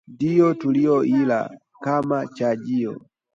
[0.07, 3.01] Ndiyo tuliyoila Kama chajio